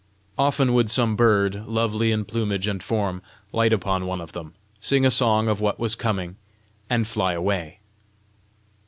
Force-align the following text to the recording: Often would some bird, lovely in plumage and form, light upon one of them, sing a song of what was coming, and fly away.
Often 0.35 0.73
would 0.73 0.89
some 0.89 1.15
bird, 1.15 1.67
lovely 1.67 2.11
in 2.11 2.25
plumage 2.25 2.65
and 2.65 2.81
form, 2.81 3.21
light 3.53 3.71
upon 3.71 4.07
one 4.07 4.19
of 4.19 4.31
them, 4.31 4.55
sing 4.79 5.05
a 5.05 5.11
song 5.11 5.47
of 5.47 5.61
what 5.61 5.77
was 5.79 5.93
coming, 5.93 6.37
and 6.89 7.05
fly 7.05 7.33
away. 7.33 7.81